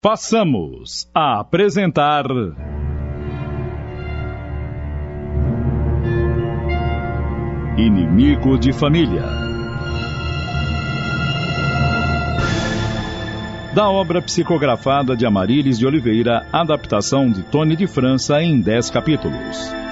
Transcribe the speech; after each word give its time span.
Passamos 0.00 1.10
a 1.12 1.40
apresentar. 1.40 2.24
Inimigo 7.76 8.56
de 8.56 8.72
Família. 8.72 9.24
Da 13.74 13.90
obra 13.90 14.22
psicografada 14.22 15.16
de 15.16 15.26
Amarílis 15.26 15.76
de 15.76 15.84
Oliveira, 15.84 16.46
adaptação 16.52 17.28
de 17.28 17.42
Tony 17.42 17.74
de 17.74 17.88
França 17.88 18.40
em 18.40 18.60
10 18.60 18.90
capítulos. 18.90 19.87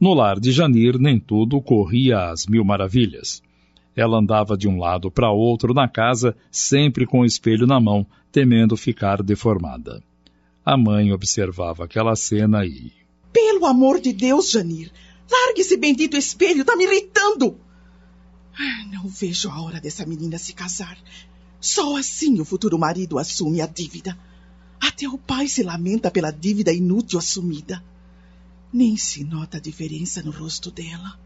No 0.00 0.14
lar 0.14 0.38
de 0.38 0.52
Janir, 0.52 0.98
nem 0.98 1.18
tudo 1.18 1.60
corria 1.60 2.30
às 2.30 2.46
mil 2.46 2.64
maravilhas. 2.64 3.42
Ela 3.96 4.18
andava 4.18 4.56
de 4.56 4.68
um 4.68 4.78
lado 4.78 5.10
para 5.10 5.32
outro 5.32 5.74
na 5.74 5.88
casa, 5.88 6.36
sempre 6.52 7.04
com 7.04 7.20
o 7.20 7.24
espelho 7.24 7.66
na 7.66 7.80
mão, 7.80 8.06
temendo 8.30 8.76
ficar 8.76 9.22
deformada. 9.22 10.00
A 10.64 10.76
mãe 10.76 11.12
observava 11.12 11.84
aquela 11.84 12.14
cena 12.14 12.64
e. 12.64 12.92
Pelo 13.32 13.66
amor 13.66 14.00
de 14.00 14.12
Deus, 14.12 14.50
Janir! 14.50 14.92
Largue 15.30 15.62
esse 15.62 15.76
bendito 15.76 16.16
espelho, 16.16 16.64
tá 16.64 16.76
me 16.76 16.84
irritando! 16.84 17.58
Não 18.92 19.08
vejo 19.08 19.50
a 19.50 19.60
hora 19.60 19.80
dessa 19.80 20.06
menina 20.06 20.38
se 20.38 20.52
casar. 20.52 20.96
Só 21.60 21.96
assim 21.96 22.40
o 22.40 22.44
futuro 22.44 22.78
marido 22.78 23.18
assume 23.18 23.60
a 23.60 23.66
dívida. 23.66 24.16
Até 24.80 25.08
o 25.08 25.18
pai 25.18 25.48
se 25.48 25.62
lamenta 25.62 26.10
pela 26.10 26.30
dívida 26.30 26.72
inútil 26.72 27.18
assumida. 27.18 27.82
Nem 28.72 28.96
se 28.96 29.24
nota 29.24 29.56
a 29.56 29.60
diferença 29.60 30.22
no 30.22 30.30
rosto 30.30 30.70
dela. 30.70 31.18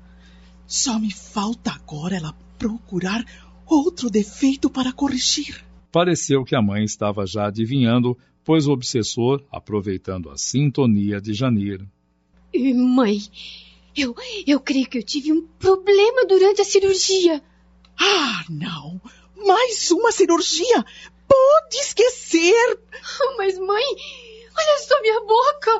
Só 0.66 0.98
me 0.98 1.12
falta 1.12 1.72
agora 1.72 2.16
ela 2.16 2.32
procurar 2.58 3.24
outro 3.66 4.08
defeito 4.08 4.70
para 4.70 4.92
corrigir. 4.92 5.64
Pareceu 5.90 6.44
que 6.44 6.54
a 6.54 6.62
mãe 6.62 6.84
estava 6.84 7.26
já 7.26 7.46
adivinhando, 7.48 8.16
pois 8.44 8.66
o 8.66 8.72
obsessor, 8.72 9.44
aproveitando 9.50 10.30
a 10.30 10.38
sintonia 10.38 11.20
de 11.20 11.34
Janir. 11.34 11.86
Mãe, 12.74 13.20
eu, 13.96 14.14
eu 14.46 14.60
creio 14.60 14.86
que 14.86 14.98
eu 14.98 15.02
tive 15.02 15.32
um 15.32 15.46
problema 15.58 16.24
durante 16.26 16.62
a 16.62 16.64
cirurgia. 16.64 17.42
Ah, 17.98 18.44
não! 18.48 19.00
Mais 19.36 19.90
uma 19.90 20.12
cirurgia! 20.12 20.84
Pode 21.28 21.76
esquecer! 21.76 22.80
Mas, 23.36 23.58
mãe, 23.58 23.84
olha 24.56 24.78
só 24.86 25.00
minha 25.02 25.20
boca! 25.20 25.78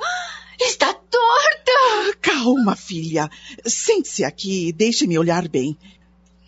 Está 0.61 0.93
torta! 0.95 2.17
Calma, 2.21 2.77
filha. 2.77 3.31
Sente-se 3.65 4.25
aqui 4.25 4.69
e 4.69 4.73
deixe-me 4.73 5.19
olhar 5.19 5.49
bem. 5.49 5.77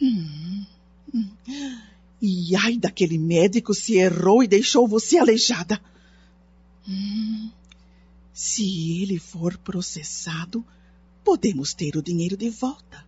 Hum, 0.00 0.64
hum. 1.12 1.30
E 2.20 2.56
ai 2.56 2.77
daquele 2.77 3.19
médico 3.19 3.74
se 3.74 3.96
errou 3.96 4.42
e 4.42 4.48
deixou 4.48 4.88
você 4.88 5.19
aleijada. 5.19 5.80
Hum. 6.88 7.50
Se 8.33 9.02
ele 9.02 9.19
for 9.19 9.56
processado, 9.58 10.64
podemos 11.22 11.72
ter 11.72 11.96
o 11.96 12.02
dinheiro 12.02 12.36
de 12.36 12.50
volta. 12.50 13.06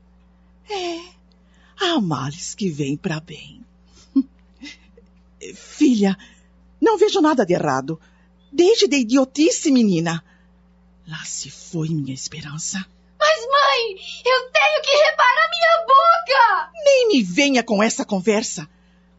É, 0.69 1.01
há 1.81 2.01
males 2.01 2.55
que 2.55 2.71
vêm 2.71 2.97
para 2.97 3.21
bem. 3.21 3.65
Filha, 5.55 6.17
não 6.81 6.97
vejo 6.97 7.21
nada 7.21 7.45
de 7.45 7.55
errado. 7.55 8.01
Deixe 8.53 8.87
de 8.87 8.99
idiotice, 8.99 9.71
menina. 9.71 10.25
Lá 11.07 11.25
se 11.25 11.51
foi 11.51 11.89
minha 11.89 12.13
esperança. 12.13 12.79
Mas, 13.19 13.41
mãe, 13.41 13.97
eu 14.25 14.51
tenho 14.51 14.83
que 14.83 14.91
reparar 14.91 15.51
minha 15.51 15.87
boca! 15.87 16.73
Nem 16.85 17.09
me 17.09 17.23
venha 17.23 17.63
com 17.63 17.83
essa 17.83 18.05
conversa. 18.05 18.69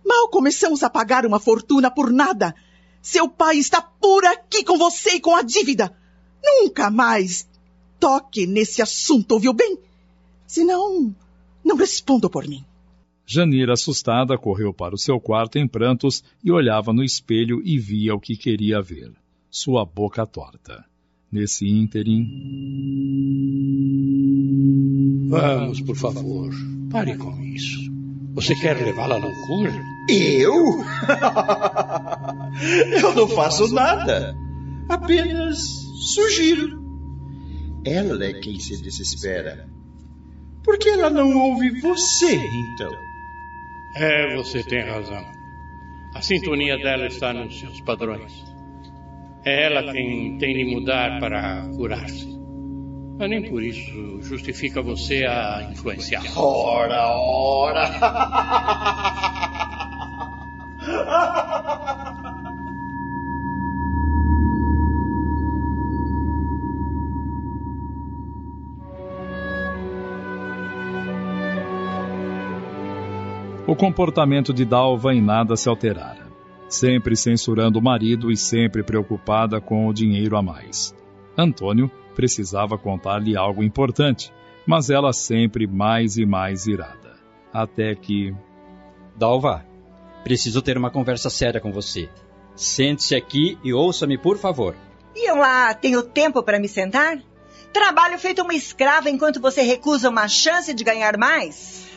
Mal 0.06 0.30
começamos 0.30 0.84
a 0.84 0.90
pagar 0.90 1.26
uma 1.26 1.40
fortuna 1.40 1.90
por 1.90 2.12
nada. 2.12 2.54
Seu 3.02 3.30
pai 3.30 3.58
está 3.58 3.82
por 3.82 4.26
aqui 4.26 4.64
com 4.64 4.78
você 4.78 5.12
e 5.12 5.20
com 5.22 5.36
a 5.36 5.42
dívida. 5.42 5.96
Nunca 6.44 6.90
mais 6.90 7.48
toque 8.00 8.46
nesse 8.46 8.82
assunto, 8.82 9.34
ouviu 9.34 9.54
bem? 9.54 9.78
Senão, 10.46 11.16
não 11.64 11.76
respondo 11.76 12.30
por 12.30 12.48
mim. 12.48 12.66
Janira, 13.26 13.74
assustada, 13.74 14.38
correu 14.38 14.74
para 14.74 14.96
o 14.96 14.98
seu 14.98 15.20
quarto 15.20 15.58
em 15.58 15.68
prantos 15.68 16.24
e 16.42 16.52
olhava 16.52 16.94
no 16.94 17.04
espelho 17.04 17.62
e 17.64 17.78
via 17.78 18.16
o 18.16 18.20
que 18.20 18.38
queria 18.38 18.82
ver: 18.82 19.12
sua 19.50 19.86
boca 19.86 20.26
torta. 20.26 20.86
Nesse 21.32 21.68
ínterim. 21.68 22.26
Vamos, 25.30 25.82
por 25.82 25.96
favor, 25.96 26.50
pare 26.90 27.18
com 27.18 27.44
isso. 27.44 27.92
Você 28.34 28.56
quer 28.56 28.78
levá-la 28.78 29.16
à 29.16 29.18
loucura? 29.18 29.74
Eu? 30.10 30.54
Eu 33.02 33.14
não 33.16 33.28
faço 33.28 33.74
nada. 33.74 34.36
Apenas 34.88 35.58
sugiro. 36.14 36.82
Ela 37.86 38.26
é 38.26 38.34
quem 38.34 38.60
se 38.60 38.82
desespera. 38.82 39.68
Por 40.64 40.78
que 40.78 40.90
ela 40.90 41.10
não 41.10 41.36
ouve 41.38 41.80
você, 41.82 42.36
então? 42.36 42.92
É, 43.96 44.36
você 44.36 44.64
tem 44.64 44.84
razão. 44.84 45.26
A 46.14 46.22
sintonia 46.22 46.78
dela 46.78 47.08
está 47.08 47.34
nos 47.34 47.60
seus 47.60 47.82
padrões. 47.82 48.32
É 49.48 49.64
ela 49.64 49.94
quem 49.94 50.38
tem 50.38 50.54
de 50.58 50.66
mudar 50.66 51.22
para 51.22 51.70
curar-se. 51.78 52.28
Mas 53.18 53.30
nem 53.30 53.50
por 53.50 53.64
isso 53.64 54.22
justifica 54.22 54.82
você 54.82 55.24
a 55.26 55.70
influenciar. 55.72 56.22
Ora, 56.36 57.08
ora! 57.16 57.90
O 73.66 73.76
comportamento 73.78 74.54
de 74.54 74.66
Dalva 74.66 75.14
em 75.14 75.22
nada 75.22 75.56
se 75.56 75.70
alterara, 75.70 76.27
sempre 76.70 77.16
censurando 77.16 77.80
o 77.80 77.82
marido 77.82 78.32
e 78.32 78.38
sempre 78.38 78.84
preocupada 78.84 79.60
com 79.62 79.88
o 79.88 79.94
dinheiro 79.94 80.38
a 80.38 80.42
mais. 80.42 80.96
Antônio 81.38 81.90
precisava 82.16 82.78
contar-lhe 82.78 83.38
algo 83.38 83.64
importante, 83.64 84.34
mas 84.66 84.90
ela 84.90 85.14
sempre 85.14 85.68
mais 85.68 86.18
e 86.18 86.26
mais 86.26 86.68
irada. 86.68 87.16
Até 87.54 87.96
que. 87.96 88.36
Dalva, 89.16 89.66
preciso 90.24 90.62
ter 90.62 90.78
uma 90.78 90.92
conversa 90.92 91.30
séria 91.30 91.62
com 91.62 91.72
você. 91.72 92.10
Sente-se 92.56 93.16
aqui 93.16 93.58
e 93.64 93.74
ouça-me, 93.74 94.18
por 94.18 94.38
favor. 94.38 94.76
E 95.16 95.30
eu 95.30 95.36
lá 95.36 95.74
tenho 95.74 96.04
tempo 96.04 96.44
para 96.44 96.60
me 96.60 96.68
sentar? 96.68 97.20
Trabalho 97.72 98.18
feito 98.18 98.42
uma 98.42 98.54
escrava 98.54 99.10
enquanto 99.10 99.40
você 99.40 99.62
recusa 99.62 100.10
uma 100.10 100.28
chance 100.28 100.74
de 100.74 100.84
ganhar 100.84 101.18
mais? 101.18 101.88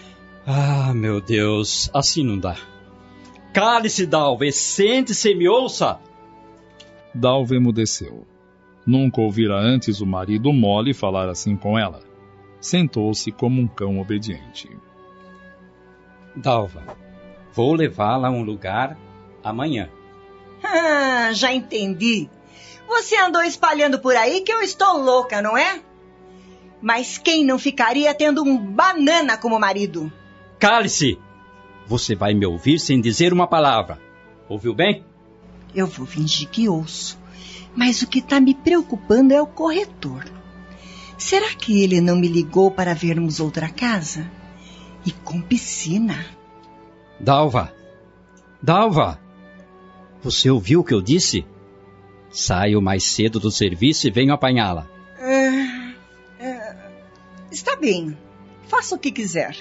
Ah, 0.47 0.93
meu 0.95 1.21
Deus, 1.21 1.91
assim 1.95 2.25
não 2.25 2.39
dá. 2.39 2.57
Cale-se, 3.53 4.07
Dalva, 4.07 4.47
e 4.47 4.53
sente-se 4.53 5.31
e 5.31 5.35
me 5.35 5.49
ouça. 5.49 5.99
Dalva 7.15 7.57
emudeceu. 7.57 8.27
Nunca 8.87 9.21
ouvira 9.21 9.57
antes 9.57 10.01
o 10.01 10.07
marido 10.07 10.53
mole 10.53 10.95
falar 10.95 11.29
assim 11.29 11.57
com 11.57 11.79
ela. 11.79 12.03
Sentou-se 12.61 13.31
como 13.33 13.61
um 13.61 13.67
cão 13.67 14.01
obediente. 14.01 14.69
Dalva, 16.37 16.83
vou 17.53 17.75
levá-la 17.75 18.29
a 18.29 18.31
um 18.31 18.43
lugar 18.43 18.97
amanhã. 19.43 19.91
Ah, 20.63 21.31
já 21.33 21.53
entendi. 21.53 22.29
Você 22.87 23.17
andou 23.17 23.43
espalhando 23.43 23.99
por 23.99 24.15
aí 24.15 24.43
que 24.43 24.53
eu 24.53 24.61
estou 24.61 24.99
louca, 24.99 25.41
não 25.41 25.57
é? 25.57 25.81
Mas 26.81 27.19
quem 27.19 27.45
não 27.45 27.59
ficaria 27.59 28.15
tendo 28.15 28.43
um 28.43 28.57
banana 28.59 29.37
como 29.37 29.59
marido? 29.59 30.11
Cale-se! 30.59 31.19
Você 31.87 32.15
vai 32.15 32.35
me 32.35 32.47
ouvir 32.47 32.79
sem 32.79 33.01
dizer 33.01 33.33
uma 33.33 33.47
palavra. 33.47 33.99
Ouviu 34.49 34.75
bem? 34.75 35.05
Eu 35.75 35.87
vou 35.87 36.07
fingir 36.07 36.49
que 36.49 36.69
ouço. 36.69 37.19
Mas 37.75 38.03
o 38.03 38.07
que 38.07 38.19
está 38.19 38.41
me 38.41 38.55
preocupando 38.55 39.33
é 39.33 39.41
o 39.41 39.47
corretor. 39.47 40.25
Será 41.17 41.55
que 41.55 41.83
ele 41.83 42.01
não 42.01 42.17
me 42.17 42.29
ligou 42.29 42.71
para 42.71 42.95
vermos 42.95 43.41
outra 43.41 43.69
casa? 43.69 44.31
E 45.05 45.13
com 45.13 45.41
piscina? 45.41 46.27
Dalva! 47.19 47.73
Dalva! 48.63 49.21
Você 50.23 50.51
ouviu 50.51 50.81
o 50.81 50.85
que 50.85 50.95
eu 50.95 51.01
disse? 51.01 51.47
Saio 52.31 52.81
mais 52.81 53.05
cedo 53.05 53.41
do 53.41 53.51
serviço 53.51 54.07
e 54.07 54.11
venho 54.11 54.33
apanhá-la. 54.33 54.89
Ah, 55.19 55.95
ah, 56.41 56.91
está 57.51 57.77
bem. 57.77 58.17
Faça 58.69 58.95
o 58.95 58.99
que 58.99 59.11
quiser. 59.11 59.57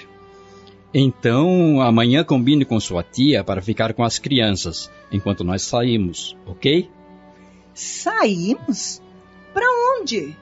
Então, 0.92 1.80
amanhã 1.80 2.24
combine 2.24 2.64
com 2.64 2.80
sua 2.80 3.02
tia 3.02 3.44
para 3.44 3.62
ficar 3.62 3.94
com 3.94 4.02
as 4.02 4.18
crianças, 4.18 4.90
enquanto 5.12 5.44
nós 5.44 5.62
saímos, 5.62 6.36
ok? 6.44 6.90
Saímos? 7.72 9.00
Para 9.54 9.66
onde? 9.96 10.36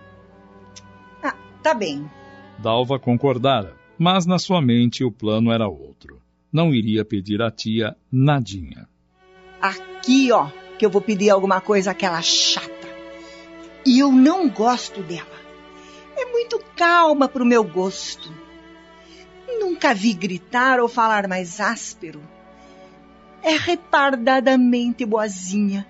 Ah, 1.23 1.37
tá 1.63 1.75
bem. 1.75 2.11
Dalva 2.59 2.99
concordara. 2.99 3.77
Mas 3.99 4.27
na 4.27 4.39
sua 4.39 4.63
mente 4.63 5.05
o 5.05 5.11
plano 5.11 5.53
era 5.53 5.69
outro. 5.69 6.21
Não 6.53 6.75
iria 6.75 7.05
pedir 7.05 7.43
à 7.43 7.51
tia 7.51 7.97
nadinha. 8.11 8.89
Aqui, 9.61 10.31
ó, 10.33 10.49
que 10.79 10.87
eu 10.87 10.91
vou 10.91 11.03
pedir 11.03 11.31
alguma 11.31 11.61
coisa 11.61 11.91
àquela 11.91 12.23
chata. 12.23 12.89
E 13.85 13.99
eu 13.99 14.13
não 14.13 14.49
gosto 14.49 15.03
dela. 15.03 15.27
É 16.17 16.25
muito 16.27 16.59
calma 16.77 17.29
pro 17.29 17.45
meu 17.45 17.65
gosto. 17.65 18.33
Nunca 19.69 19.93
vi 19.93 20.15
gritar 20.15 20.81
ou 20.81 20.89
falar 20.89 21.29
mais 21.29 21.61
áspero. 21.61 22.23
É 23.43 23.55
retardadamente 23.55 25.05
boazinha. 25.05 25.87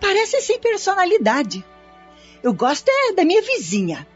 Parece 0.00 0.40
sem 0.42 0.60
personalidade. 0.60 1.64
Eu 2.40 2.54
gosto 2.54 2.88
é 2.88 3.12
da 3.14 3.24
minha 3.24 3.42
vizinha. 3.42 4.06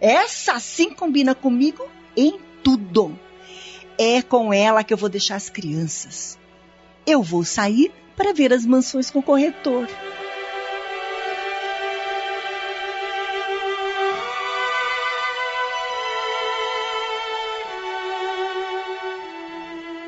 Essa 0.00 0.60
sim 0.60 0.90
combina 0.90 1.34
comigo 1.34 1.84
em 2.16 2.38
tudo. 2.62 3.18
É 3.98 4.22
com 4.22 4.54
ela 4.54 4.84
que 4.84 4.94
eu 4.94 4.98
vou 4.98 5.08
deixar 5.08 5.34
as 5.34 5.50
crianças. 5.50 6.38
Eu 7.04 7.24
vou 7.24 7.44
sair 7.44 7.92
para 8.16 8.32
ver 8.32 8.52
as 8.52 8.64
mansões 8.64 9.10
com 9.10 9.18
o 9.18 9.22
corretor. 9.22 9.88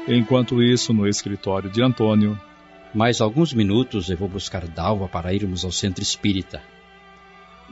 Enquanto 0.08 0.60
isso, 0.60 0.92
no 0.92 1.06
escritório 1.06 1.70
de 1.70 1.80
Antônio. 1.80 2.38
Mais 2.92 3.20
alguns 3.20 3.54
minutos 3.54 4.10
eu 4.10 4.16
vou 4.16 4.28
buscar 4.28 4.66
Dalva 4.66 5.08
para 5.08 5.32
irmos 5.32 5.64
ao 5.64 5.70
centro 5.70 6.02
espírita. 6.02 6.60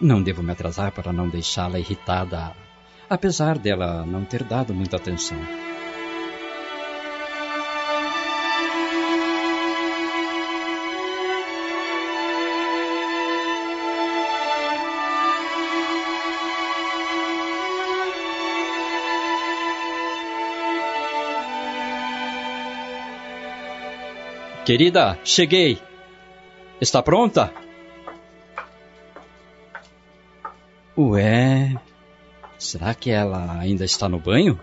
Não 0.00 0.22
devo 0.22 0.42
me 0.42 0.52
atrasar 0.52 0.92
para 0.92 1.12
não 1.12 1.28
deixá-la 1.28 1.78
irritada, 1.78 2.52
apesar 3.08 3.58
dela 3.58 4.06
não 4.06 4.24
ter 4.24 4.44
dado 4.44 4.72
muita 4.72 4.96
atenção. 4.96 5.36
Querida, 24.70 25.18
cheguei. 25.24 25.82
Está 26.80 27.02
pronta? 27.02 27.52
Ué, 30.96 31.74
será 32.56 32.94
que 32.94 33.10
ela 33.10 33.58
ainda 33.58 33.84
está 33.84 34.08
no 34.08 34.20
banho? 34.20 34.60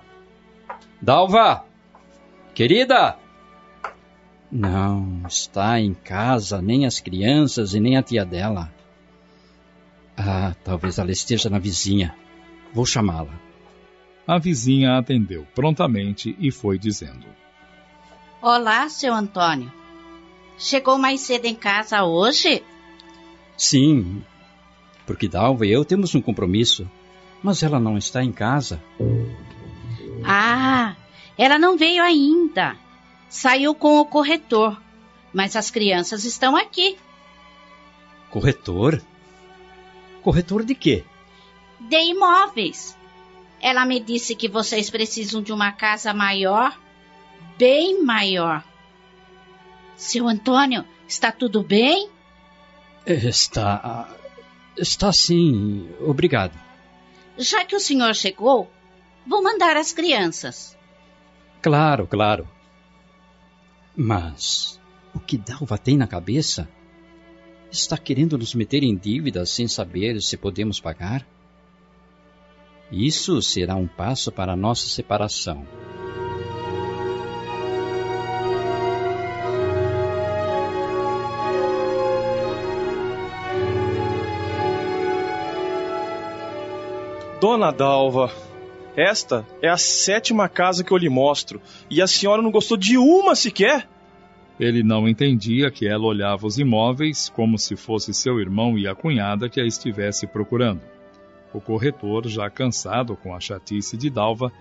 Dalva! 1.01 1.65
Querida! 2.56 3.18
Não, 4.50 5.24
está 5.27 5.77
em 5.77 5.94
casa, 5.94 6.62
nem 6.62 6.86
as 6.86 7.01
crianças 7.01 7.74
e 7.74 7.80
nem 7.81 7.98
a 7.98 8.01
tia 8.01 8.24
dela. 8.24 8.71
Ah, 10.15 10.56
talvez 10.63 11.00
ela 11.00 11.12
esteja 11.12 11.50
na 11.50 11.59
vizinha. 11.59 12.15
Vou 12.74 12.86
chamá-la. 12.86 13.38
A 14.25 14.39
vizinha 14.39 14.98
atendeu 14.98 15.45
prontamente 15.54 16.33
e 16.39 16.50
foi 16.50 16.80
dizendo: 16.80 17.27
Olá, 18.42 18.88
seu 18.88 19.13
Antônio. 19.13 19.69
Chegou 20.57 20.98
mais 20.98 21.21
cedo 21.21 21.45
em 21.45 21.56
casa 21.56 22.04
hoje? 22.04 22.63
Sim, 23.56 24.24
porque 25.06 25.27
Dalva 25.27 25.65
e 25.65 25.71
eu 25.71 25.86
temos 25.86 26.13
um 26.15 26.21
compromisso, 26.21 26.89
mas 27.42 27.63
ela 27.63 27.80
não 27.80 27.98
está 27.98 28.24
em 28.24 28.31
casa. 28.31 28.83
Ah, 30.24 30.95
ela 31.38 31.59
não 31.59 31.77
veio 31.77 32.04
ainda. 32.04 32.75
Saiu 33.30 33.75
com 33.75 34.00
o 34.00 34.06
corretor, 34.06 34.81
mas 35.33 35.56
as 35.56 35.69
crianças 35.69 36.25
estão 36.25 36.56
aqui. 36.56 36.98
Corretor? 38.30 39.01
Corretor 40.21 40.63
de 40.63 40.75
quê? 40.75 41.06
De 41.80 41.98
imóveis. 41.98 42.98
Ela 43.62 43.86
me 43.86 44.00
disse 44.00 44.36
que 44.36 44.48
vocês 44.48 44.89
precisam 44.89 45.42
de 45.42 45.51
uma 45.51 45.71
casa 45.71 46.13
maior, 46.13 46.77
bem 47.57 48.04
maior. 48.04 48.63
Seu 49.98 50.28
Antônio, 50.28 50.86
está 51.08 51.32
tudo 51.32 51.64
bem? 51.64 52.10
Está. 53.04 54.08
Está 54.78 55.12
sim, 55.12 55.90
obrigado. 56.00 56.54
Já 57.36 57.66
que 57.66 57.76
o 57.76 57.80
senhor 57.80 58.14
chegou, 58.14 58.72
vou 59.26 59.42
mandar 59.42 59.76
as 59.76 59.92
crianças. 59.92 60.78
Claro, 61.64 62.06
claro. 62.06 62.48
Mas 63.96 64.80
o 65.16 65.20
que 65.20 65.36
Dalva 65.36 65.80
tem 65.80 65.98
na 65.98 66.06
cabeça? 66.06 66.70
Está 67.72 67.98
querendo 67.98 68.38
nos 68.38 68.54
meter 68.54 68.84
em 68.84 68.96
dívidas 68.96 69.50
sem 69.50 69.68
saber 69.68 70.22
se 70.22 70.38
podemos 70.38 70.80
pagar? 70.80 71.26
Isso 72.92 73.42
será 73.42 73.76
um 73.76 73.88
passo 73.88 74.32
para 74.32 74.54
a 74.54 74.56
nossa 74.56 74.88
separação. 74.88 75.68
Dona 87.39 87.72
Dalva, 87.72 88.31
esta 88.95 89.45
é 89.62 89.69
a 89.69 89.78
sétima 89.78 90.50
casa 90.50 90.84
que 90.84 90.92
eu 90.92 90.98
lhe 90.98 91.07
mostro 91.07 91.62
e 91.88 92.01
a 92.01 92.07
senhora 92.07 92.42
não 92.42 92.50
gostou 92.50 92.75
de 92.75 92.98
uma 92.98 93.36
sequer? 93.36 93.88
Ele 94.60 94.81
não 94.81 95.07
entendia 95.07 95.69
que 95.69 95.88
ela 95.88 96.04
olhava 96.04 96.48
os 96.48 96.57
imóveis 96.57 97.30
como 97.30 97.60
se 97.60 97.75
fosse 97.75 98.12
seu 98.12 98.39
irmão 98.39 98.75
e 98.75 98.88
a 98.88 98.95
cunhada 98.95 99.48
que 99.48 99.62
a 99.62 99.66
estivesse 99.68 100.25
procurando. 100.25 100.81
O 101.54 101.62
corretor, 101.62 102.28
já 102.28 102.50
cansado 102.50 103.16
com 103.16 103.36
a 103.36 103.40
chatice 103.40 103.95
de 103.95 104.10
Dalva, 104.10 104.51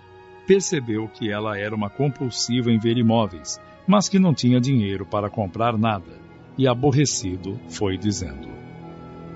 percebeu 0.46 1.08
que 1.08 1.30
ela 1.30 1.58
era 1.58 1.74
uma 1.74 1.88
compulsiva 1.88 2.70
em 2.70 2.78
ver 2.78 2.98
imóveis, 2.98 3.58
mas 3.86 4.06
que 4.06 4.18
não 4.18 4.34
tinha 4.34 4.60
dinheiro 4.60 5.06
para 5.06 5.30
comprar 5.30 5.78
nada, 5.78 6.20
e 6.58 6.68
aborrecido 6.68 7.58
foi 7.70 7.96
dizendo: 7.96 8.48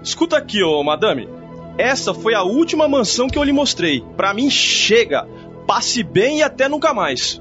Escuta 0.02 0.36
aqui, 0.36 0.62
ô 0.62 0.82
madame. 0.84 1.39
Essa 1.78 2.12
foi 2.12 2.34
a 2.34 2.42
última 2.42 2.88
mansão 2.88 3.28
que 3.28 3.38
eu 3.38 3.42
lhe 3.42 3.52
mostrei. 3.52 4.04
Para 4.16 4.34
mim, 4.34 4.50
chega. 4.50 5.26
Passe 5.66 6.02
bem 6.02 6.38
e 6.38 6.42
até 6.42 6.68
nunca 6.68 6.92
mais. 6.92 7.40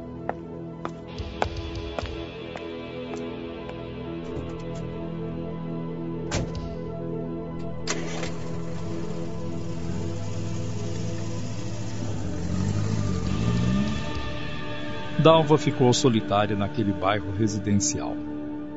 Dalva 15.19 15.57
ficou 15.57 15.91
solitária 15.91 16.55
naquele 16.55 16.93
bairro 16.93 17.33
residencial. 17.37 18.15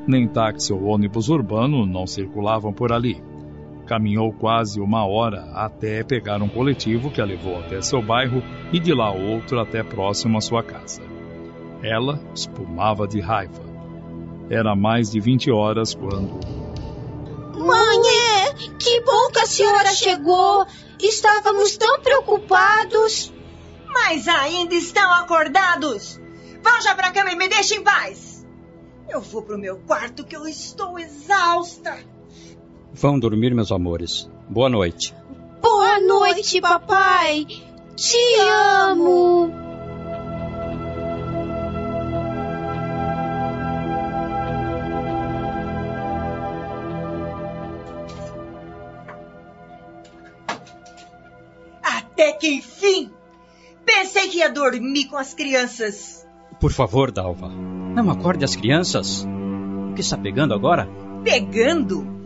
Nem 0.05 0.27
táxi 0.27 0.73
ou 0.73 0.83
ônibus 0.83 1.29
urbano 1.29 1.85
não 1.85 2.05
circulavam 2.05 2.73
por 2.73 2.91
ali. 2.91 3.23
Caminhou 3.85 4.31
quase 4.31 4.79
uma 4.79 5.05
hora 5.05 5.49
até 5.53 6.03
pegar 6.03 6.41
um 6.41 6.47
coletivo 6.47 7.11
que 7.11 7.19
a 7.19 7.25
levou 7.25 7.59
até 7.59 7.81
seu 7.81 8.01
bairro 8.01 8.41
e 8.71 8.79
de 8.79 8.93
lá 8.93 9.11
outro 9.11 9.59
até 9.59 9.83
próximo 9.83 10.37
à 10.37 10.41
sua 10.41 10.63
casa. 10.63 11.01
Ela 11.81 12.19
espumava 12.33 13.05
de 13.07 13.19
raiva. 13.19 13.61
Era 14.49 14.75
mais 14.75 15.11
de 15.11 15.19
20 15.19 15.51
horas 15.51 15.93
quando. 15.93 16.39
Mãe, 17.57 18.01
que 18.79 19.01
bom 19.01 19.29
que 19.31 19.39
a 19.39 19.45
senhora 19.45 19.89
chegou! 19.93 20.65
Estávamos 21.01 21.75
tão 21.75 21.99
preocupados. 21.99 23.33
Mas 23.87 24.27
ainda 24.27 24.73
estão 24.75 25.11
acordados! 25.13 26.19
Vão 26.61 26.81
já 26.81 26.95
pra 26.95 27.11
cama 27.11 27.31
e 27.31 27.35
me 27.35 27.49
deixem 27.49 27.79
em 27.79 27.83
paz! 27.83 28.45
Eu 29.09 29.21
vou 29.21 29.41
pro 29.41 29.59
meu 29.59 29.77
quarto 29.79 30.23
que 30.23 30.35
eu 30.35 30.47
estou 30.47 30.97
exausta! 30.97 32.12
Vão 32.93 33.17
dormir, 33.17 33.55
meus 33.55 33.71
amores. 33.71 34.29
Boa 34.47 34.69
noite. 34.69 35.15
Boa 35.59 35.99
noite, 35.99 36.61
papai. 36.61 37.45
Te 37.95 38.39
amo. 38.39 39.51
Até 51.81 52.33
que 52.33 52.47
enfim! 52.47 53.09
Pensei 53.83 54.27
que 54.29 54.37
ia 54.37 54.51
dormir 54.51 55.05
com 55.05 55.17
as 55.17 55.33
crianças. 55.33 56.27
Por 56.59 56.71
favor, 56.71 57.11
Dalva, 57.11 57.49
não 57.49 58.11
acorde 58.11 58.45
as 58.45 58.55
crianças. 58.55 59.25
O 59.89 59.95
que 59.95 60.01
está 60.01 60.17
pegando 60.17 60.53
agora? 60.53 60.87
Pegando? 61.23 62.22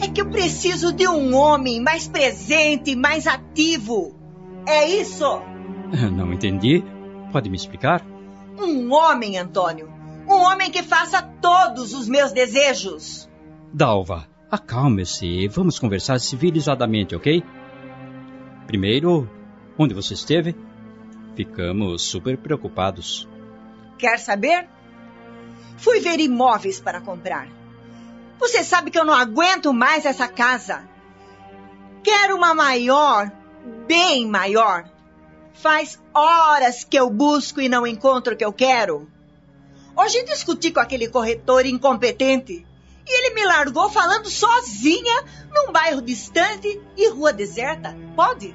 É 0.00 0.08
que 0.08 0.20
eu 0.20 0.28
preciso 0.30 0.92
de 0.92 1.06
um 1.08 1.34
homem 1.34 1.80
mais 1.80 2.08
presente, 2.08 2.96
mais 2.96 3.26
ativo. 3.26 4.14
É 4.66 4.88
isso? 4.88 5.24
Não 6.12 6.32
entendi. 6.32 6.82
Pode 7.32 7.48
me 7.48 7.56
explicar? 7.56 8.04
Um 8.58 8.92
homem, 8.92 9.38
Antônio. 9.38 9.92
Um 10.28 10.34
homem 10.34 10.70
que 10.70 10.82
faça 10.82 11.22
todos 11.22 11.92
os 11.92 12.08
meus 12.08 12.32
desejos. 12.32 13.28
Dalva, 13.72 14.26
acalme-se. 14.50 15.48
Vamos 15.48 15.78
conversar 15.78 16.18
civilizadamente, 16.18 17.14
ok? 17.14 17.42
Primeiro, 18.66 19.28
onde 19.78 19.92
você 19.92 20.14
esteve? 20.14 20.56
Ficamos 21.36 22.02
super 22.02 22.38
preocupados. 22.38 23.28
Quer 23.98 24.18
saber? 24.18 24.68
Fui 25.76 26.00
ver 26.00 26.20
imóveis 26.20 26.80
para 26.80 27.00
comprar. 27.00 27.48
Você 28.38 28.64
sabe 28.64 28.90
que 28.90 28.98
eu 28.98 29.04
não 29.04 29.14
aguento 29.14 29.72
mais 29.72 30.04
essa 30.04 30.28
casa. 30.28 30.88
Quero 32.02 32.36
uma 32.36 32.54
maior, 32.54 33.30
bem 33.86 34.26
maior. 34.26 34.84
Faz 35.52 36.00
horas 36.12 36.84
que 36.84 36.98
eu 36.98 37.08
busco 37.08 37.60
e 37.60 37.68
não 37.68 37.86
encontro 37.86 38.34
o 38.34 38.36
que 38.36 38.44
eu 38.44 38.52
quero. 38.52 39.08
Hoje 39.96 40.24
discuti 40.24 40.72
com 40.72 40.80
aquele 40.80 41.08
corretor 41.08 41.64
incompetente 41.64 42.66
e 43.06 43.18
ele 43.18 43.34
me 43.34 43.44
largou 43.44 43.88
falando 43.88 44.28
sozinha 44.28 45.24
num 45.52 45.70
bairro 45.70 46.02
distante 46.02 46.80
e 46.96 47.08
rua 47.10 47.32
deserta. 47.32 47.96
Pode? 48.16 48.54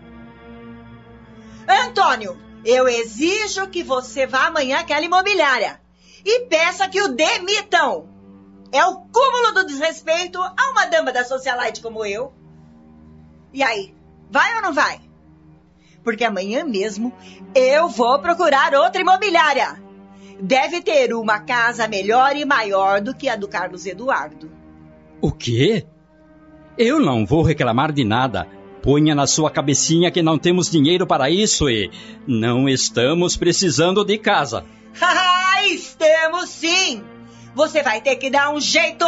Antônio, 1.68 2.38
eu 2.66 2.88
exijo 2.88 3.68
que 3.68 3.84
você 3.84 4.28
vá 4.28 4.48
amanhã 4.48 4.80
àquela 4.80 5.06
imobiliária 5.06 5.80
e 6.26 6.42
peça 6.42 6.90
que 6.90 7.02
o 7.02 7.10
demitam. 7.10 8.19
É 8.72 8.86
o 8.86 8.98
cúmulo 8.98 9.54
do 9.54 9.66
desrespeito 9.66 10.40
a 10.40 10.72
uma 10.72 10.86
dama 10.86 11.12
da 11.12 11.24
socialite 11.24 11.82
como 11.82 12.06
eu. 12.06 12.32
E 13.52 13.64
aí, 13.64 13.94
vai 14.30 14.56
ou 14.56 14.62
não 14.62 14.74
vai? 14.74 15.00
Porque 16.04 16.24
amanhã 16.24 16.64
mesmo 16.64 17.12
eu 17.56 17.90
vou 17.90 18.20
procurar 18.20 18.74
outra 18.76 19.02
imobiliária. 19.02 19.82
Deve 20.40 20.82
ter 20.82 21.14
uma 21.14 21.40
casa 21.40 21.88
melhor 21.88 22.36
e 22.36 22.46
maior 22.46 23.02
do 23.02 23.14
que 23.14 23.28
a 23.28 23.36
do 23.36 23.48
Carlos 23.48 23.86
Eduardo. 23.86 24.50
O 25.20 25.32
quê? 25.32 25.86
Eu 26.78 27.00
não 27.00 27.26
vou 27.26 27.42
reclamar 27.42 27.92
de 27.92 28.06
nada. 28.06 28.48
Ponha 28.82 29.14
na 29.14 29.28
sua 29.28 29.52
cabecinha 29.52 30.10
que 30.10 30.22
não 30.22 30.38
temos 30.38 30.72
dinheiro 30.72 31.06
para 31.06 31.30
isso 31.30 31.70
e 31.70 31.92
não 32.26 32.70
estamos 32.70 33.36
precisando 33.36 34.06
de 34.06 34.18
casa. 34.18 34.64
Ah, 35.02 35.66
estamos 35.66 36.50
sim! 36.50 37.04
Você 37.60 37.84
vai 37.84 38.00
ter 38.00 38.16
que 38.16 38.30
dar 38.30 38.52
um 38.52 38.62
jeito! 38.62 39.06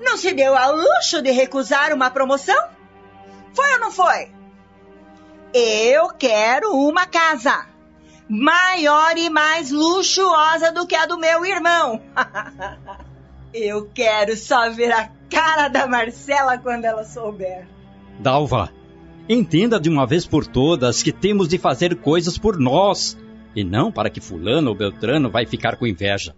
Não 0.00 0.16
se 0.16 0.32
deu 0.32 0.56
ao 0.56 0.74
luxo 0.74 1.22
de 1.22 1.30
recusar 1.30 1.94
uma 1.94 2.10
promoção? 2.10 2.60
Foi 3.54 3.74
ou 3.74 3.78
não 3.78 3.92
foi? 3.92 4.32
Eu 5.54 6.08
quero 6.08 6.72
uma 6.74 7.06
casa 7.06 7.68
maior 8.28 9.16
e 9.16 9.30
mais 9.30 9.70
luxuosa 9.70 10.72
do 10.72 10.88
que 10.88 10.96
a 10.96 11.06
do 11.06 11.16
meu 11.16 11.46
irmão. 11.46 12.02
Eu 13.54 13.88
quero 13.94 14.36
só 14.36 14.68
ver 14.68 14.90
a 14.90 15.08
cara 15.30 15.68
da 15.68 15.86
Marcela 15.86 16.58
quando 16.58 16.84
ela 16.84 17.04
souber. 17.04 17.68
Dalva, 18.18 18.72
entenda 19.28 19.78
de 19.78 19.88
uma 19.88 20.04
vez 20.04 20.26
por 20.26 20.48
todas 20.48 21.00
que 21.00 21.12
temos 21.12 21.46
de 21.46 21.58
fazer 21.58 21.94
coisas 21.94 22.36
por 22.36 22.58
nós 22.58 23.16
e 23.54 23.62
não 23.62 23.92
para 23.92 24.10
que 24.10 24.20
fulano 24.20 24.70
ou 24.70 24.76
beltrano 24.76 25.30
vai 25.30 25.46
ficar 25.46 25.76
com 25.76 25.86
inveja. 25.86 26.34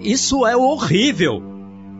Isso 0.00 0.46
é 0.46 0.56
horrível. 0.56 1.42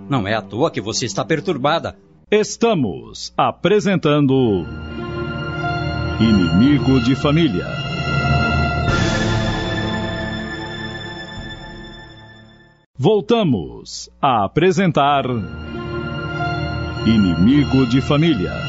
Não 0.08 0.26
é 0.26 0.34
à 0.34 0.42
toa 0.42 0.70
que 0.70 0.80
você 0.80 1.04
está 1.04 1.24
perturbada. 1.24 1.98
Estamos 2.30 3.32
apresentando 3.36 4.64
Inimigo 6.20 7.00
de 7.00 7.14
Família. 7.16 7.66
Voltamos 12.96 14.10
a 14.20 14.44
apresentar 14.44 15.24
Inimigo 17.06 17.86
de 17.86 18.00
Família. 18.00 18.67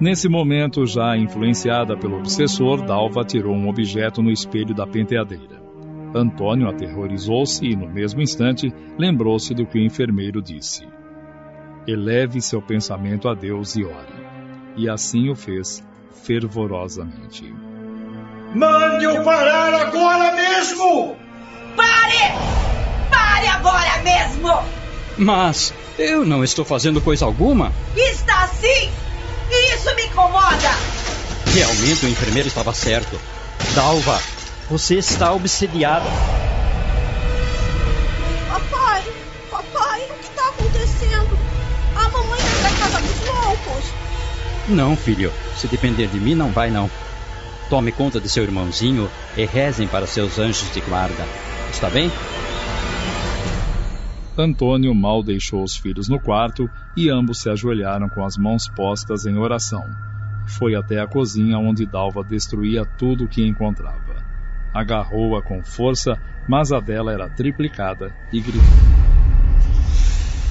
Nesse 0.00 0.30
momento, 0.30 0.86
já 0.86 1.14
influenciada 1.14 1.94
pelo 1.94 2.16
obsessor, 2.16 2.82
Dalva 2.86 3.22
tirou 3.22 3.54
um 3.54 3.68
objeto 3.68 4.22
no 4.22 4.30
espelho 4.30 4.74
da 4.74 4.86
penteadeira. 4.86 5.60
Antônio 6.14 6.68
aterrorizou-se 6.70 7.64
e, 7.66 7.76
no 7.76 7.86
mesmo 7.86 8.22
instante, 8.22 8.72
lembrou-se 8.98 9.52
do 9.52 9.66
que 9.66 9.78
o 9.78 9.84
enfermeiro 9.84 10.40
disse. 10.40 10.88
Eleve 11.86 12.40
seu 12.40 12.62
pensamento 12.62 13.28
a 13.28 13.34
Deus 13.34 13.76
e 13.76 13.84
ore. 13.84 14.24
E 14.74 14.88
assim 14.88 15.28
o 15.28 15.36
fez, 15.36 15.84
fervorosamente. 16.24 17.54
Mande-o 18.54 19.22
parar 19.22 19.74
agora 19.74 20.32
mesmo! 20.34 21.14
Pare! 21.76 23.10
Pare 23.10 23.46
agora 23.48 24.02
mesmo! 24.02 24.48
Mas 25.18 25.74
eu 25.98 26.24
não 26.24 26.42
estou 26.42 26.64
fazendo 26.64 27.02
coisa 27.02 27.26
alguma. 27.26 27.70
Está 27.94 28.46
sim! 28.48 28.99
Isso 29.80 29.94
me 29.94 30.04
incomoda! 30.04 30.76
Realmente 31.54 32.04
o 32.04 32.08
enfermeiro 32.10 32.46
estava 32.46 32.74
certo. 32.74 33.18
Dalva, 33.74 34.20
você 34.68 34.96
está 34.96 35.32
obsediada. 35.32 36.04
Papai, 38.50 39.02
papai, 39.50 40.02
o 40.10 40.14
que 40.18 40.26
está 40.26 40.48
acontecendo? 40.50 41.38
A 41.96 42.08
mamãe 42.10 42.38
está 42.40 42.68
na 42.68 42.76
casa 42.76 43.00
dos 43.00 43.26
loucos. 43.26 43.84
Não, 44.68 44.94
filho. 44.94 45.32
Se 45.56 45.66
depender 45.66 46.08
de 46.08 46.20
mim, 46.20 46.34
não 46.34 46.50
vai 46.50 46.70
não. 46.70 46.90
Tome 47.70 47.90
conta 47.90 48.20
de 48.20 48.28
seu 48.28 48.42
irmãozinho 48.42 49.10
e 49.34 49.46
rezem 49.46 49.88
para 49.88 50.06
seus 50.06 50.38
anjos 50.38 50.70
de 50.74 50.80
guarda. 50.82 51.26
Está 51.72 51.88
bem? 51.88 52.12
Antônio 54.40 54.94
mal 54.94 55.22
deixou 55.22 55.62
os 55.62 55.76
filhos 55.76 56.08
no 56.08 56.18
quarto 56.18 56.68
e 56.96 57.10
ambos 57.10 57.40
se 57.40 57.50
ajoelharam 57.50 58.08
com 58.08 58.24
as 58.24 58.36
mãos 58.36 58.66
postas 58.68 59.26
em 59.26 59.36
oração. 59.36 59.84
Foi 60.46 60.74
até 60.74 60.98
a 61.00 61.06
cozinha 61.06 61.58
onde 61.58 61.86
Dalva 61.86 62.24
destruía 62.24 62.84
tudo 62.84 63.24
o 63.24 63.28
que 63.28 63.46
encontrava. 63.46 64.24
Agarrou-a 64.72 65.42
com 65.42 65.62
força, 65.62 66.18
mas 66.48 66.72
a 66.72 66.80
dela 66.80 67.12
era 67.12 67.28
triplicada 67.28 68.14
e 68.32 68.40
gritou: 68.40 68.62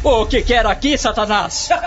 O 0.04 0.26
que 0.26 0.42
quer 0.44 0.66
aqui, 0.66 0.98
Satanás? 0.98 1.70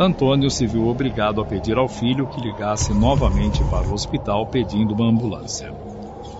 Antônio 0.00 0.48
se 0.48 0.64
viu 0.64 0.86
obrigado 0.86 1.40
a 1.40 1.44
pedir 1.44 1.76
ao 1.76 1.88
filho 1.88 2.28
que 2.28 2.40
ligasse 2.40 2.94
novamente 2.94 3.64
para 3.64 3.88
o 3.88 3.92
hospital 3.92 4.46
pedindo 4.46 4.94
uma 4.94 5.08
ambulância. 5.08 5.72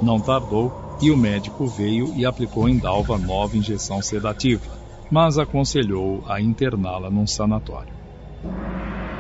Não 0.01 0.21
tardou 0.21 0.73
e 1.01 1.11
o 1.11 1.17
médico 1.17 1.67
veio 1.67 2.13
e 2.17 2.25
aplicou 2.25 2.69
em 2.69 2.79
Dalva 2.79 3.19
nova 3.19 3.57
injeção 3.57 4.03
sedativa, 4.03 4.79
mas 5.11 5.39
aconselhou 5.39 6.25
a 6.27 6.41
interná-la 6.41 7.11
num 7.11 7.27
sanatório. 7.27 7.93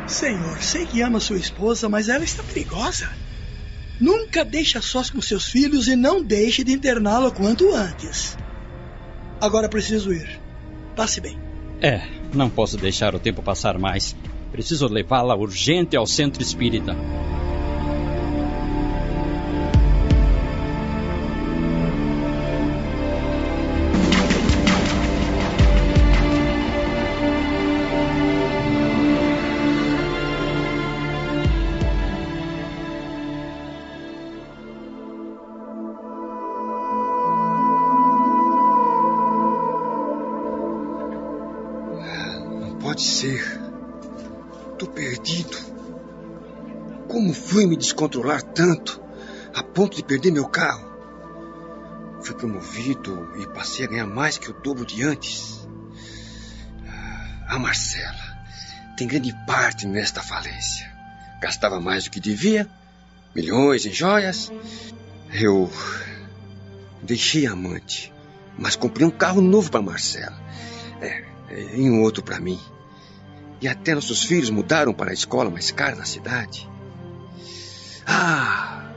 Senhor, 0.06 0.62
sei 0.62 0.86
que 0.86 1.02
ama 1.02 1.20
sua 1.20 1.36
esposa, 1.36 1.88
mas 1.88 2.08
ela 2.08 2.24
está 2.24 2.42
perigosa. 2.42 3.08
Nunca 4.00 4.44
deixe 4.44 4.78
a 4.78 4.82
sós 4.82 5.10
com 5.10 5.20
seus 5.20 5.46
filhos 5.46 5.88
e 5.88 5.96
não 5.96 6.22
deixe 6.22 6.62
de 6.62 6.72
interná-la 6.72 7.30
quanto 7.30 7.74
antes. 7.74 8.36
Agora 9.40 9.68
preciso 9.68 10.12
ir. 10.12 10.40
Passe 10.96 11.20
bem. 11.20 11.38
É, 11.80 12.02
não 12.32 12.48
posso 12.48 12.76
deixar 12.76 13.14
o 13.14 13.20
tempo 13.20 13.42
passar 13.42 13.78
mais. 13.78 14.16
Preciso 14.50 14.86
levá-la 14.86 15.36
urgente 15.36 15.96
ao 15.96 16.06
centro 16.06 16.42
espírita. 16.42 16.96
Tô 44.78 44.86
perdido. 44.86 45.56
Como 47.08 47.34
fui 47.34 47.66
me 47.66 47.76
descontrolar 47.76 48.42
tanto 48.42 49.02
a 49.54 49.62
ponto 49.62 49.96
de 49.96 50.04
perder 50.04 50.30
meu 50.30 50.46
carro? 50.46 50.86
Fui 52.22 52.34
promovido 52.34 53.28
e 53.40 53.46
passei 53.48 53.86
a 53.86 53.88
ganhar 53.88 54.06
mais 54.06 54.38
que 54.38 54.50
o 54.50 54.54
dobro 54.54 54.84
de 54.84 55.02
antes. 55.02 55.66
A 57.48 57.58
Marcela 57.58 58.38
tem 58.96 59.08
grande 59.08 59.34
parte 59.46 59.86
nesta 59.86 60.22
falência. 60.22 60.88
Gastava 61.40 61.80
mais 61.80 62.04
do 62.04 62.10
que 62.10 62.20
devia, 62.20 62.68
milhões 63.34 63.86
em 63.86 63.92
joias. 63.92 64.52
Eu 65.32 65.70
deixei 67.02 67.46
a 67.46 67.52
amante 67.52 68.12
Mas 68.56 68.76
comprei 68.76 69.06
um 69.06 69.10
carro 69.10 69.40
novo 69.40 69.70
para 69.70 69.82
Marcela. 69.82 70.38
É, 71.00 71.24
é, 71.50 71.76
e 71.76 71.90
um 71.90 72.02
outro 72.02 72.22
para 72.22 72.38
mim. 72.38 72.60
E 73.60 73.68
até 73.68 73.94
nossos 73.94 74.24
filhos 74.24 74.50
mudaram 74.50 74.92
para 74.92 75.10
a 75.10 75.14
escola 75.14 75.50
mais 75.50 75.70
cara 75.70 75.96
da 75.96 76.04
cidade. 76.04 76.68
Ah! 78.06 78.92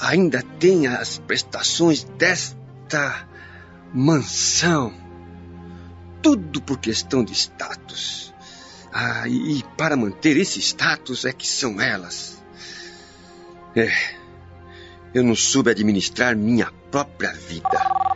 Ainda 0.00 0.42
tem 0.42 0.86
as 0.86 1.18
prestações 1.18 2.04
desta 2.04 3.28
mansão. 3.92 4.94
Tudo 6.22 6.62
por 6.62 6.78
questão 6.78 7.24
de 7.24 7.32
status. 7.32 8.32
Ah, 8.92 9.28
e, 9.28 9.58
e 9.58 9.62
para 9.76 9.96
manter 9.96 10.36
esse 10.36 10.60
status 10.60 11.24
é 11.24 11.32
que 11.32 11.46
são 11.46 11.80
elas. 11.80 12.42
É. 13.74 13.92
Eu 15.12 15.24
não 15.24 15.34
soube 15.34 15.70
administrar 15.70 16.36
minha 16.36 16.70
própria 16.90 17.32
vida. 17.32 18.07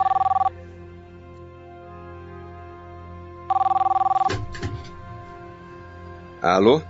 Alô? 6.43 6.81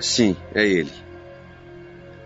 Sim, 0.00 0.34
é 0.54 0.66
ele. 0.66 0.90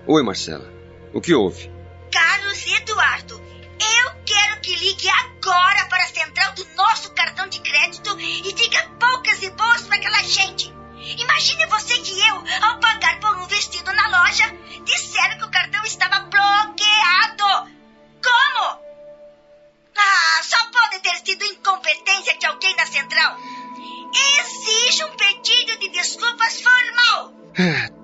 Oi, 0.06 0.22
Marcela. 0.22 0.72
O 1.12 1.20
que 1.20 1.34
houve? 1.34 1.72
Carlos 2.12 2.64
Eduardo, 2.68 3.34
eu 3.34 4.12
quero 4.24 4.60
que 4.60 4.76
ligue 4.76 5.08
agora 5.08 5.84
para 5.86 6.04
a 6.04 6.06
central 6.06 6.52
do 6.54 6.64
nosso 6.76 7.10
cartão 7.10 7.48
de 7.48 7.58
crédito 7.58 8.16
e 8.20 8.52
diga 8.52 8.90
poucas 9.00 9.42
e 9.42 9.50
boas 9.50 9.82
para 9.82 9.96
aquela 9.96 10.22
gente. 10.22 10.72
Imagine 11.18 11.66
você 11.66 11.98
que 11.98 12.16
eu, 12.28 12.36
ao 12.62 12.78
pagar 12.78 13.18
por 13.18 13.36
um 13.38 13.46
vestido 13.48 13.92
na 13.92 14.20
loja, 14.20 14.54
disseram 14.84 15.11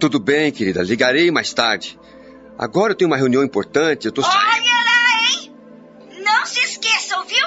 tudo 0.08 0.24
bem, 0.24 0.50
querida. 0.50 0.82
Ligarei 0.82 1.30
mais 1.30 1.52
tarde. 1.52 1.98
Agora 2.58 2.92
eu 2.92 2.96
tenho 2.96 3.10
uma 3.10 3.16
reunião 3.16 3.44
importante. 3.44 4.06
Eu 4.06 4.12
tô 4.12 4.22
saindo. 4.22 4.38
Olha 4.38 4.54
lá, 4.56 5.30
hein? 5.30 5.52
Não 6.24 6.46
se 6.46 6.60
esqueçam, 6.60 7.26
viu? 7.26 7.46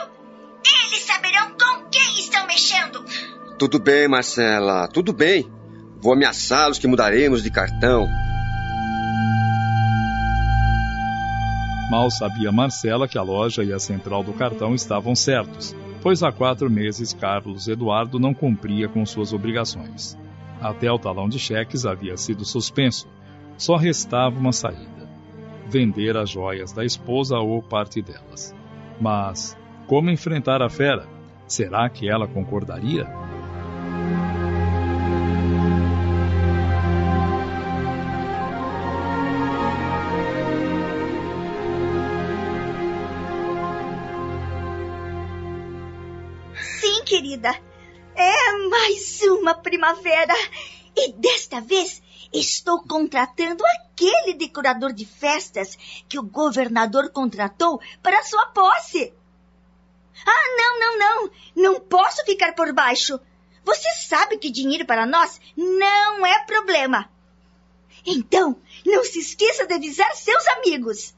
Eles 0.86 1.04
saberão 1.04 1.52
com 1.52 1.90
quem 1.90 2.20
estão 2.20 2.46
mexendo. 2.46 3.04
Tudo 3.58 3.80
bem, 3.80 4.08
Marcela. 4.08 4.88
Tudo 4.88 5.12
bem. 5.12 5.52
Vou 6.00 6.14
ameaçá-los 6.14 6.78
que 6.78 6.88
mudaremos 6.88 7.42
de 7.42 7.50
cartão. 7.50 8.08
Mal 11.90 12.12
sabia 12.12 12.52
Marcela 12.52 13.08
que 13.08 13.18
a 13.18 13.24
loja 13.24 13.64
e 13.64 13.74
a 13.74 13.80
central 13.80 14.24
do 14.24 14.34
cartão 14.34 14.76
estavam 14.76 15.16
certos 15.16 15.76
pois 16.02 16.24
há 16.24 16.32
quatro 16.32 16.70
meses 16.70 17.14
Carlos 17.14 17.68
Eduardo 17.68 18.20
não 18.20 18.34
cumpria 18.34 18.90
com 18.90 19.06
suas 19.06 19.32
obrigações. 19.32 20.18
Até 20.62 20.92
o 20.92 21.00
talão 21.00 21.28
de 21.28 21.40
cheques 21.40 21.86
havia 21.86 22.16
sido 22.16 22.46
suspenso, 22.46 23.08
só 23.58 23.76
restava 23.76 24.38
uma 24.40 24.52
saída: 24.52 25.10
vender 25.68 26.16
as 26.16 26.30
joias 26.30 26.72
da 26.72 26.86
esposa 26.86 27.38
ou 27.40 27.64
parte 27.64 28.02
delas. 28.02 28.56
Mas 29.00 29.58
como 29.88 30.12
enfrentar 30.12 30.62
a 30.62 30.70
fera? 30.70 31.08
Será 31.48 31.90
que 31.90 32.08
ela 32.08 32.28
concordaria? 32.28 33.06
Primavera. 49.82 50.34
E 50.96 51.14
desta 51.14 51.60
vez 51.60 52.02
estou 52.32 52.84
contratando 52.84 53.64
aquele 53.66 54.36
decorador 54.36 54.94
de 54.94 55.06
festas 55.06 55.76
que 56.08 56.20
o 56.20 56.24
governador 56.24 57.10
contratou 57.10 57.82
para 58.04 58.24
sua 58.24 58.46
posse. 58.48 59.12
Ah, 60.26 60.56
não, 60.58 60.80
não, 60.80 61.00
não. 61.00 61.32
Não 61.56 61.80
posso 61.80 62.24
ficar 62.26 62.54
por 62.54 62.72
baixo. 62.74 63.20
Você 63.64 63.90
sabe 64.08 64.38
que 64.38 64.52
dinheiro 64.52 64.86
para 64.86 65.06
nós 65.06 65.42
não 65.58 66.26
é 66.26 66.46
problema. 66.46 67.10
Então, 68.06 68.62
não 68.86 69.04
se 69.04 69.20
esqueça 69.20 69.66
de 69.66 69.74
avisar 69.74 70.16
seus 70.16 70.48
amigos. 70.48 71.14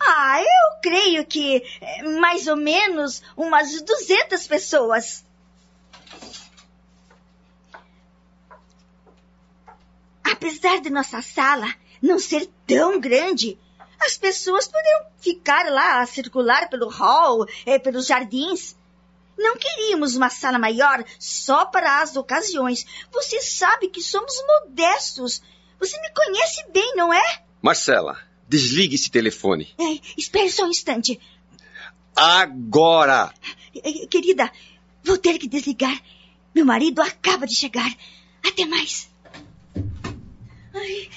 Ah, 0.00 0.40
eu 0.40 0.80
creio 0.80 1.26
que 1.26 1.62
é, 1.80 2.02
mais 2.20 2.46
ou 2.46 2.56
menos 2.56 3.22
umas 3.36 3.82
200 3.82 4.46
pessoas. 4.46 5.24
Apesar 10.48 10.80
de 10.80 10.88
nossa 10.88 11.20
sala 11.20 11.74
não 12.00 12.18
ser 12.18 12.48
tão 12.66 12.98
grande, 12.98 13.58
as 14.00 14.16
pessoas 14.16 14.66
poderiam 14.66 15.02
ficar 15.20 15.70
lá 15.70 16.00
a 16.00 16.06
circular 16.06 16.70
pelo 16.70 16.88
hall, 16.88 17.46
eh, 17.66 17.78
pelos 17.78 18.06
jardins. 18.06 18.74
Não 19.36 19.58
queríamos 19.58 20.16
uma 20.16 20.30
sala 20.30 20.58
maior 20.58 21.04
só 21.18 21.66
para 21.66 22.00
as 22.00 22.16
ocasiões. 22.16 22.86
Você 23.12 23.42
sabe 23.42 23.88
que 23.88 24.00
somos 24.00 24.32
modestos. 24.46 25.42
Você 25.78 26.00
me 26.00 26.10
conhece 26.14 26.64
bem, 26.72 26.96
não 26.96 27.12
é? 27.12 27.42
Marcela, 27.60 28.18
Desligue 28.48 28.94
esse 28.94 29.10
telefone. 29.10 29.68
É, 29.78 30.00
espere 30.16 30.50
só 30.50 30.64
um 30.64 30.70
instante. 30.70 31.20
Agora! 32.16 33.34
Querida, 34.10 34.50
vou 35.04 35.18
ter 35.18 35.38
que 35.38 35.46
desligar. 35.46 36.02
Meu 36.54 36.64
marido 36.64 37.02
acaba 37.02 37.46
de 37.46 37.54
chegar. 37.54 37.94
Até 38.42 38.64
mais. 38.64 39.10
Ai, 40.78 41.10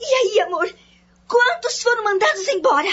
e 0.00 0.04
aí, 0.04 0.40
amor? 0.40 0.72
Quantos 1.26 1.82
foram 1.82 2.04
mandados 2.04 2.46
embora? 2.48 2.88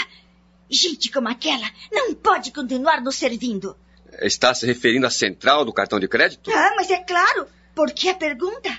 Gente 0.70 1.10
como 1.10 1.28
aquela 1.28 1.70
não 1.90 2.14
pode 2.14 2.50
continuar 2.50 3.00
nos 3.00 3.16
servindo. 3.16 3.76
Está 4.20 4.54
se 4.54 4.66
referindo 4.66 5.06
à 5.06 5.10
central 5.10 5.64
do 5.64 5.72
cartão 5.72 5.98
de 5.98 6.08
crédito? 6.08 6.50
Ah, 6.50 6.74
mas 6.76 6.90
é 6.90 7.02
claro. 7.02 7.46
Por 7.74 7.92
que 7.92 8.08
a 8.08 8.14
pergunta? 8.14 8.70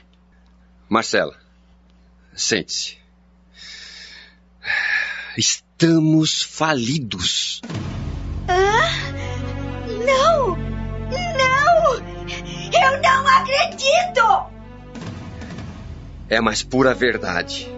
Marcela, 0.88 1.40
sente-se. 2.36 2.98
Estamos 5.38 6.44
falidos. 6.44 7.62
Ah? 8.48 8.90
Não! 10.06 10.56
Não! 10.56 10.63
É 16.34 16.38
a 16.38 16.42
mais 16.42 16.64
pura 16.64 16.96
verdade. 16.96 17.72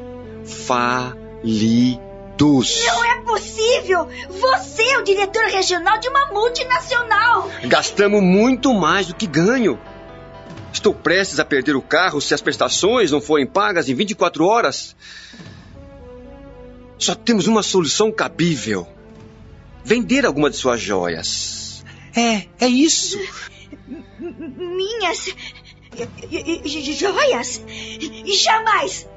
Falidos. 0.65 1.99
Não 2.85 3.03
é 3.03 3.21
possível! 3.23 4.07
Você 4.29 4.81
é 4.81 4.97
o 4.97 5.03
diretor 5.03 5.43
regional 5.47 5.99
de 5.99 6.07
uma 6.07 6.27
multinacional! 6.27 7.51
Gastamos 7.65 8.23
muito 8.23 8.73
mais 8.73 9.07
do 9.07 9.13
que 9.13 9.27
ganho. 9.27 9.77
Estou 10.71 10.93
prestes 10.93 11.37
a 11.37 11.43
perder 11.43 11.75
o 11.75 11.81
carro 11.81 12.21
se 12.21 12.33
as 12.33 12.39
prestações 12.39 13.11
não 13.11 13.19
forem 13.19 13.45
pagas 13.45 13.89
em 13.89 13.93
24 13.93 14.45
horas. 14.45 14.95
Só 16.97 17.13
temos 17.13 17.47
uma 17.47 17.61
solução 17.61 18.09
cabível: 18.09 18.87
vender 19.83 20.25
alguma 20.25 20.49
de 20.49 20.55
suas 20.55 20.79
joias. 20.79 21.83
É, 22.15 22.45
é 22.57 22.67
isso. 22.69 23.19
Minhas 24.17 25.35
joias? 26.93 27.61
Jamais! 28.43 29.07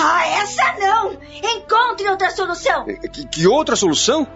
Ah, 0.00 0.26
essa 0.26 0.76
não! 0.78 1.18
Encontre 1.56 2.08
outra 2.08 2.30
solução! 2.30 2.84
Que, 2.84 3.26
que 3.26 3.46
outra 3.46 3.76
solução? 3.76 4.26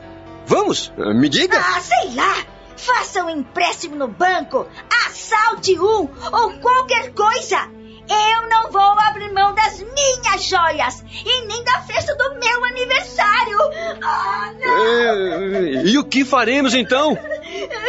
Vamos, 0.46 0.92
me 0.96 1.28
diga! 1.28 1.58
Ah, 1.58 1.80
sei 1.80 2.14
lá! 2.14 2.44
Faça 2.76 3.24
um 3.24 3.30
empréstimo 3.30 3.96
no 3.96 4.06
banco, 4.06 4.66
assalte 5.06 5.78
um 5.78 6.08
ou 6.32 6.60
qualquer 6.60 7.12
coisa! 7.12 7.68
Eu 8.08 8.48
não 8.48 8.70
vou 8.70 8.80
abrir 8.80 9.30
mão 9.32 9.54
das 9.54 9.80
minhas 9.80 10.42
joias 10.44 11.04
e 11.26 11.46
nem 11.46 11.62
da 11.62 11.82
festa 11.82 12.14
do 12.16 12.38
meu 12.38 12.64
aniversário. 12.64 13.58
Ah, 14.02 14.50
não! 14.58 14.86
É, 14.86 15.84
e 15.84 15.98
o 15.98 16.04
que 16.04 16.24
faremos 16.24 16.72
então? 16.72 17.18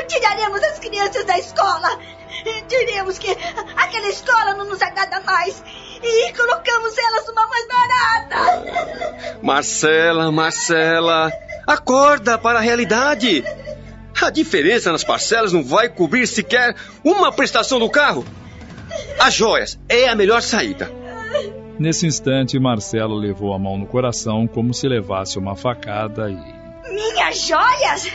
Tiraremos 0.08 0.62
as 0.64 0.80
crianças 0.80 1.24
da 1.24 1.38
escola. 1.38 2.00
Diremos 2.68 3.18
que 3.18 3.30
aquela 3.76 4.08
escola 4.08 4.54
não 4.54 4.66
nos 4.66 4.82
agrada 4.82 5.22
mais 5.22 5.64
e 6.02 6.34
colocamos 6.34 6.98
elas 6.98 7.28
numa 7.28 7.48
mais 7.48 7.68
barata. 7.68 9.40
Marcela, 9.42 10.32
Marcela, 10.32 11.32
acorda 11.66 12.38
para 12.38 12.60
a 12.60 12.62
realidade. 12.62 13.44
A 14.22 14.30
diferença 14.30 14.92
nas 14.92 15.04
parcelas 15.04 15.54
não 15.54 15.64
vai 15.64 15.90
cobrir 15.90 16.28
sequer 16.28 16.76
uma 17.04 17.32
prestação 17.32 17.80
do 17.80 17.90
carro. 17.90 18.26
As 19.20 19.34
joias 19.34 19.80
é 19.88 20.08
a 20.08 20.16
melhor 20.16 20.42
saída. 20.42 20.92
Nesse 21.80 22.06
instante, 22.06 22.60
Marcelo 22.60 23.16
levou 23.16 23.54
a 23.54 23.60
mão 23.60 23.78
no 23.78 23.86
coração 23.86 24.46
como 24.46 24.74
se 24.74 24.88
levasse 24.88 25.40
uma 25.40 25.56
facada 25.56 26.30
e. 26.30 26.94
Minhas 26.94 27.40
joias? 27.40 28.12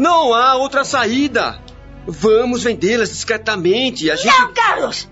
Não 0.00 0.32
há 0.32 0.54
outra 0.54 0.82
saída. 0.82 1.60
Vamos 2.06 2.62
vendê-las 2.62 3.10
discretamente 3.10 4.06
e 4.06 4.10
a 4.10 4.16
gente. 4.16 4.28
Não, 4.28 4.54
Carlos! 4.54 5.06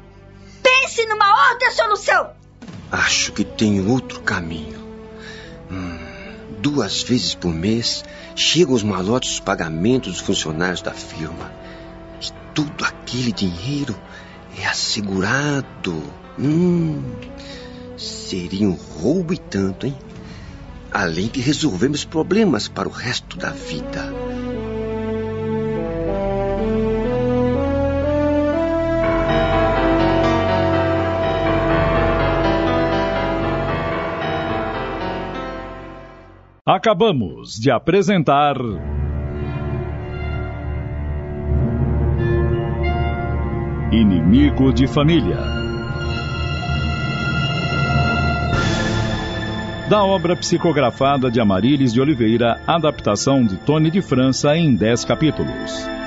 Pense 0.62 1.04
numa 1.04 1.50
outra 1.50 1.70
solução! 1.72 2.30
Acho 2.90 3.32
que 3.32 3.44
tenho 3.44 3.86
outro 3.90 4.22
caminho. 4.22 4.82
Hum, 5.70 5.98
duas 6.60 7.02
vezes 7.02 7.34
por 7.34 7.52
mês 7.52 8.02
chegam 8.34 8.72
os 8.72 8.82
malotes 8.82 9.32
dos 9.32 9.40
pagamentos 9.40 10.14
dos 10.14 10.22
funcionários 10.22 10.80
da 10.80 10.92
firma. 10.92 11.52
E 12.22 12.32
todo 12.54 12.82
aquele 12.82 13.30
dinheiro 13.30 13.94
é 14.58 14.66
assegurado. 14.66 16.02
Hum, 16.38 17.02
seria 17.98 18.66
um 18.66 18.72
roubo 18.72 19.34
e 19.34 19.38
tanto, 19.38 19.84
hein? 19.84 19.98
Além 20.90 21.26
de 21.26 21.42
resolvermos 21.42 22.06
problemas 22.06 22.68
para 22.68 22.88
o 22.88 22.90
resto 22.90 23.36
da 23.36 23.50
vida. 23.50 24.27
Acabamos 36.78 37.58
de 37.58 37.72
apresentar. 37.72 38.54
Inimigo 43.90 44.72
de 44.72 44.86
Família. 44.86 45.38
Da 49.90 50.04
obra 50.04 50.36
psicografada 50.36 51.28
de 51.32 51.40
Amarílis 51.40 51.92
de 51.92 52.00
Oliveira, 52.00 52.60
adaptação 52.64 53.44
de 53.44 53.56
Tony 53.56 53.90
de 53.90 54.00
França 54.00 54.56
em 54.56 54.72
10 54.72 55.04
capítulos. 55.04 55.97